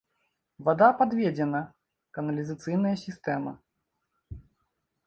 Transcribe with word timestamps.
Вада 0.69 0.87
падведзена, 1.01 1.61
каналізацыйная 2.19 2.95
сістэма. 3.07 3.53